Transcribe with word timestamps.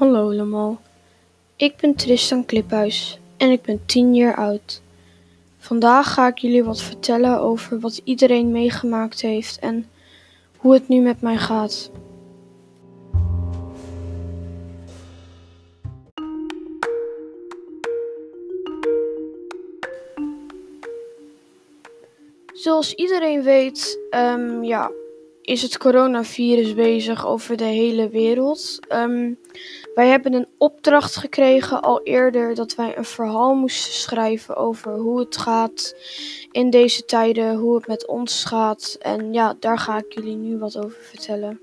Hallo 0.00 0.30
allemaal, 0.30 0.80
ik 1.56 1.76
ben 1.76 1.94
Tristan 1.94 2.44
Kliphuis 2.44 3.18
en 3.36 3.50
ik 3.50 3.62
ben 3.62 3.86
10 3.86 4.14
jaar 4.14 4.36
oud. 4.36 4.82
Vandaag 5.58 6.12
ga 6.12 6.28
ik 6.28 6.38
jullie 6.38 6.64
wat 6.64 6.82
vertellen 6.82 7.40
over 7.40 7.80
wat 7.80 8.00
iedereen 8.04 8.50
meegemaakt 8.50 9.20
heeft 9.20 9.58
en 9.58 9.90
hoe 10.56 10.72
het 10.72 10.88
nu 10.88 11.00
met 11.00 11.20
mij 11.20 11.36
gaat. 11.36 11.90
Zoals 22.52 22.94
iedereen 22.94 23.42
weet, 23.42 23.98
um, 24.10 24.64
ja, 24.64 24.90
is 25.50 25.62
het 25.62 25.78
coronavirus 25.78 26.74
bezig 26.74 27.26
over 27.26 27.56
de 27.56 27.64
hele 27.64 28.08
wereld. 28.08 28.78
Um, 28.88 29.38
wij 29.94 30.08
hebben 30.08 30.32
een 30.32 30.48
opdracht 30.58 31.16
gekregen 31.16 31.82
al 31.82 32.02
eerder 32.02 32.54
dat 32.54 32.74
wij 32.74 32.96
een 32.96 33.04
verhaal 33.04 33.54
moesten 33.54 33.92
schrijven 33.92 34.56
over 34.56 34.92
hoe 34.96 35.18
het 35.18 35.36
gaat 35.36 35.94
in 36.50 36.70
deze 36.70 37.04
tijden, 37.04 37.56
hoe 37.56 37.76
het 37.76 37.86
met 37.86 38.06
ons 38.06 38.44
gaat. 38.44 38.96
En 39.00 39.32
ja, 39.32 39.56
daar 39.60 39.78
ga 39.78 39.98
ik 39.98 40.12
jullie 40.12 40.36
nu 40.36 40.58
wat 40.58 40.78
over 40.78 40.98
vertellen. 41.00 41.60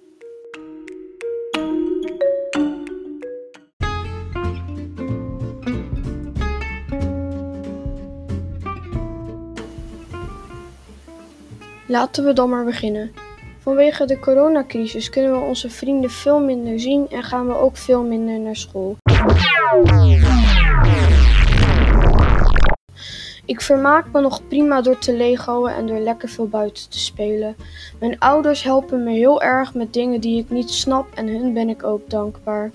Laten 11.88 12.26
we 12.26 12.34
dan 12.34 12.50
maar 12.50 12.66
beginnen. 12.66 13.27
Vanwege 13.68 14.06
de 14.06 14.20
coronacrisis 14.20 15.10
kunnen 15.10 15.32
we 15.32 15.38
onze 15.38 15.70
vrienden 15.70 16.10
veel 16.10 16.40
minder 16.40 16.80
zien 16.80 17.10
en 17.10 17.24
gaan 17.24 17.48
we 17.48 17.56
ook 17.56 17.78
veel 17.78 18.04
minder 18.04 18.40
naar 18.40 18.56
school. 18.56 18.96
Ik 23.46 23.62
vermaak 23.62 24.12
me 24.12 24.22
nog 24.22 24.48
prima 24.48 24.82
door 24.82 24.98
te 24.98 25.16
legoen 25.16 25.70
en 25.70 25.88
door 25.88 26.00
lekker 26.00 26.30
veel 26.30 26.48
buiten 26.48 26.90
te 26.90 27.00
spelen. 27.00 27.56
Mijn 28.00 28.20
ouders 28.20 28.64
helpen 28.64 29.04
me 29.04 29.12
heel 29.12 29.42
erg 29.42 29.74
met 29.74 29.94
dingen 29.94 30.22
die 30.22 30.40
ik 30.40 30.50
niet 30.50 30.70
snap 30.70 31.08
en 31.14 31.28
hun 31.28 31.54
ben 31.54 31.70
ik 31.70 31.84
ook 31.84 32.10
dankbaar. 32.10 32.72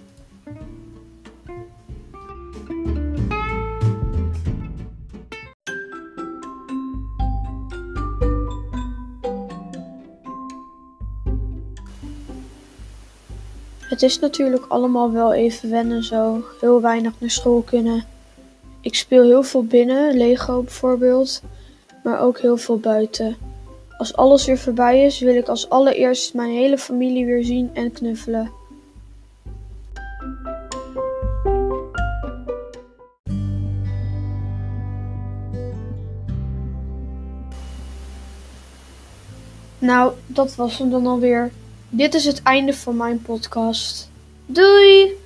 Het 13.93 14.03
is 14.03 14.19
natuurlijk 14.19 14.65
allemaal 14.69 15.13
wel 15.13 15.33
even 15.33 15.71
wennen 15.71 16.05
zo, 16.05 16.45
heel 16.61 16.81
weinig 16.81 17.13
naar 17.19 17.31
school 17.31 17.63
kunnen. 17.63 18.05
Ik 18.81 18.95
speel 18.95 19.23
heel 19.23 19.43
veel 19.43 19.65
binnen, 19.65 20.17
Lego 20.17 20.63
bijvoorbeeld, 20.63 21.43
maar 22.05 22.21
ook 22.21 22.39
heel 22.39 22.57
veel 22.57 22.79
buiten. 22.79 23.37
Als 23.99 24.17
alles 24.17 24.47
weer 24.47 24.59
voorbij 24.59 25.05
is, 25.05 25.19
wil 25.19 25.35
ik 25.35 25.49
als 25.49 25.69
allereerst 25.69 26.35
mijn 26.35 26.51
hele 26.51 26.79
familie 26.79 27.27
weer 27.27 27.45
zien 27.45 27.71
en 27.73 27.93
knuffelen. 27.93 28.51
Nou, 39.79 40.13
dat 40.27 40.55
was 40.55 40.79
hem 40.79 40.91
dan 40.91 41.07
alweer. 41.07 41.53
Dit 41.95 42.15
is 42.15 42.25
het 42.25 42.43
einde 42.43 42.75
van 42.75 42.97
mijn 42.97 43.23
podcast. 43.23 44.11
Doei! 44.47 45.22